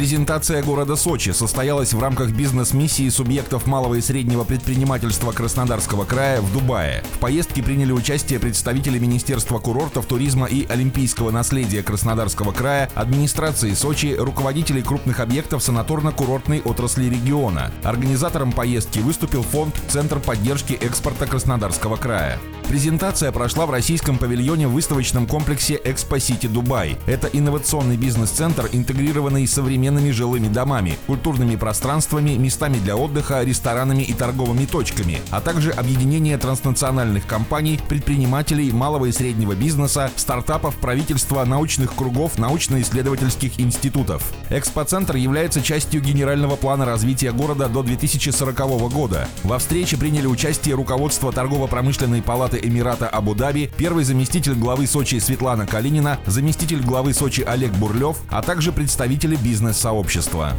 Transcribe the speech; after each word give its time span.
Презентация 0.00 0.62
города 0.62 0.96
Сочи 0.96 1.28
состоялась 1.28 1.92
в 1.92 2.00
рамках 2.00 2.30
бизнес-миссии 2.30 3.10
субъектов 3.10 3.66
малого 3.66 3.96
и 3.96 4.00
среднего 4.00 4.44
предпринимательства 4.44 5.30
Краснодарского 5.30 6.06
края 6.06 6.40
в 6.40 6.50
Дубае. 6.54 7.04
В 7.16 7.18
поездке 7.18 7.62
приняли 7.62 7.92
участие 7.92 8.38
представители 8.38 8.98
Министерства 8.98 9.58
курортов, 9.58 10.06
туризма 10.06 10.46
и 10.46 10.66
олимпийского 10.66 11.30
наследия 11.30 11.82
Краснодарского 11.82 12.52
края, 12.52 12.88
администрации 12.94 13.74
Сочи, 13.74 14.16
руководителей 14.18 14.80
крупных 14.80 15.20
объектов 15.20 15.60
санаторно-курортной 15.60 16.62
отрасли 16.62 17.04
региона. 17.04 17.70
Организатором 17.82 18.52
поездки 18.52 19.00
выступил 19.00 19.42
фонд 19.42 19.78
«Центр 19.88 20.18
поддержки 20.18 20.72
экспорта 20.72 21.26
Краснодарского 21.26 21.96
края». 21.96 22.38
Презентация 22.70 23.32
прошла 23.32 23.66
в 23.66 23.72
российском 23.72 24.16
павильоне 24.16 24.68
в 24.68 24.72
выставочном 24.72 25.26
комплексе 25.26 25.80
Экспо 25.82 26.20
Сити 26.20 26.46
Дубай. 26.46 26.96
Это 27.06 27.26
инновационный 27.26 27.96
бизнес-центр, 27.96 28.68
интегрированный 28.70 29.44
с 29.48 29.58
современными 29.90 30.12
жилыми 30.12 30.48
домами, 30.48 30.96
культурными 31.06 31.56
пространствами, 31.56 32.30
местами 32.36 32.78
для 32.78 32.96
отдыха, 32.96 33.42
ресторанами 33.42 34.02
и 34.02 34.12
торговыми 34.12 34.64
точками, 34.64 35.20
а 35.30 35.40
также 35.40 35.72
объединение 35.72 36.38
транснациональных 36.38 37.26
компаний, 37.26 37.80
предпринимателей, 37.88 38.70
малого 38.70 39.06
и 39.06 39.12
среднего 39.12 39.54
бизнеса, 39.54 40.10
стартапов, 40.14 40.76
правительства, 40.76 41.44
научных 41.44 41.94
кругов, 41.94 42.38
научно-исследовательских 42.38 43.58
институтов. 43.58 44.22
Экспоцентр 44.48 45.16
является 45.16 45.60
частью 45.60 46.00
генерального 46.02 46.54
плана 46.54 46.86
развития 46.86 47.32
города 47.32 47.68
до 47.68 47.82
2040 47.82 48.92
года. 48.92 49.26
Во 49.42 49.58
встрече 49.58 49.96
приняли 49.96 50.26
участие 50.26 50.76
руководство 50.76 51.32
торгово-промышленной 51.32 52.22
палаты 52.22 52.60
Эмирата 52.62 53.08
Абу-Даби, 53.08 53.70
первый 53.76 54.04
заместитель 54.04 54.54
главы 54.54 54.86
Сочи 54.86 55.18
Светлана 55.18 55.66
Калинина, 55.66 56.18
заместитель 56.26 56.80
главы 56.80 57.12
Сочи 57.12 57.40
Олег 57.40 57.72
Бурлев, 57.72 58.18
а 58.28 58.42
также 58.42 58.70
представители 58.70 59.34
бизнес-сообщества. 59.70 60.56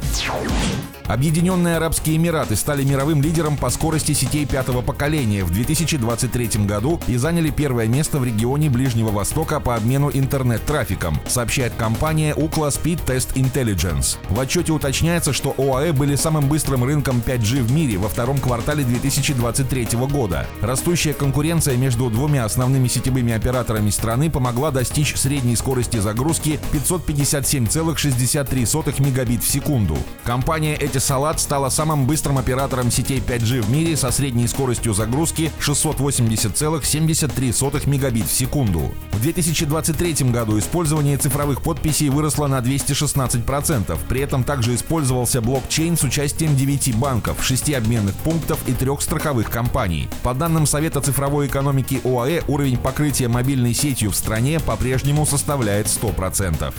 Объединенные 1.12 1.76
Арабские 1.76 2.16
Эмираты 2.16 2.56
стали 2.56 2.86
мировым 2.86 3.22
лидером 3.22 3.58
по 3.58 3.70
скорости 3.70 4.14
сетей 4.14 4.46
пятого 4.46 4.82
поколения 4.82 5.44
в 5.44 5.52
2023 5.52 6.66
году 6.66 7.02
и 7.06 7.18
заняли 7.18 7.50
первое 7.50 7.88
место 7.88 8.18
в 8.18 8.24
регионе 8.24 8.70
Ближнего 8.70 9.12
Востока 9.12 9.60
по 9.60 9.76
обмену 9.76 10.10
интернет-трафиком, 10.10 11.20
сообщает 11.28 11.74
компания 11.78 12.34
Ookla 12.34 12.70
Speed 12.70 13.04
Test 13.06 13.34
Intelligence. 13.34 14.16
В 14.30 14.40
отчете 14.40 14.72
уточняется, 14.72 15.34
что 15.34 15.54
ОАЭ 15.58 15.92
были 15.92 16.16
самым 16.16 16.48
быстрым 16.48 16.86
рынком 16.86 17.22
5G 17.26 17.62
в 17.62 17.74
мире 17.74 17.98
во 17.98 18.08
втором 18.08 18.38
квартале 18.38 18.86
2023 18.86 19.90
года. 20.10 20.48
Растущая 20.62 21.12
конкуренция 21.12 21.76
между 21.76 22.10
двумя 22.10 22.46
основными 22.46 22.88
сетевыми 22.88 23.34
операторами 23.34 23.90
страны 23.90 24.32
помогла 24.32 24.72
достичь 24.72 25.18
средней 25.18 25.58
скорости 25.58 25.98
загрузки 25.98 26.58
557,63 26.72 29.04
мегабит 29.04 29.44
в 29.44 29.52
секунду. 29.52 29.98
Компания 30.24 30.78
Etisalat 31.02 31.40
стала 31.40 31.70
самым 31.70 32.06
быстрым 32.06 32.38
оператором 32.38 32.92
сетей 32.92 33.20
5G 33.20 33.64
в 33.64 33.72
мире 33.72 33.98
со 33.98 34.12
средней 34.12 34.48
скоростью 34.48 34.94
загрузки 34.94 35.52
680,73 35.60 37.90
мегабит 37.90 38.28
в 38.28 38.32
секунду. 38.32 38.94
В 39.12 39.20
2023 39.20 40.30
году 40.30 40.60
использование 40.60 41.18
цифровых 41.18 41.64
подписей 41.64 42.10
выросло 42.10 42.46
на 42.46 42.60
216%. 42.60 43.98
При 44.08 44.22
этом 44.22 44.44
также 44.44 44.76
использовался 44.76 45.42
блокчейн 45.42 45.98
с 45.98 46.04
участием 46.04 46.56
9 46.56 46.96
банков, 46.98 47.44
6 47.44 47.74
обменных 47.74 48.14
пунктов 48.16 48.60
и 48.68 48.74
3 48.74 48.92
страховых 49.00 49.50
компаний. 49.50 50.08
По 50.22 50.36
данным 50.36 50.68
Совета 50.68 51.02
цифровой 51.02 51.48
экономики 51.48 52.00
ОАЭ, 52.04 52.44
уровень 52.48 52.78
покрытия 52.78 53.28
мобильной 53.28 53.74
сетью 53.74 54.12
в 54.12 54.16
стране 54.16 54.60
по-прежнему 54.60 55.26
составляет 55.26 55.88
100%. 55.88 56.72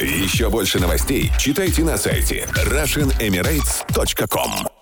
Еще 0.00 0.50
больше 0.50 0.78
новостей 0.78 1.32
читайте 1.38 1.84
на 1.84 1.96
сайте 1.96 2.46
RussianEmirates.com 2.52 3.35
emirates.com 3.36 4.75